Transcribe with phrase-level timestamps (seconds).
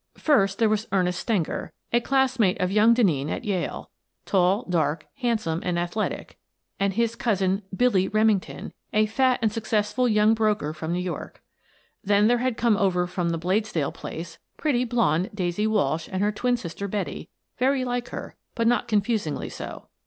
[0.17, 3.91] First, there was Ernest Stenger, a classmate of young Denneen at Yale,
[4.25, 6.39] tall, dark, handsome, and athletic,
[6.79, 11.43] and his cousin," Billy" Remington, a fat and successful young broker from New York.
[12.03, 16.31] Then there had come over from the Bladesdell place pretty, blonde Daisy Walsh and her
[16.31, 17.29] twin sister Betty,
[17.59, 19.87] very like her, but not confusingly so.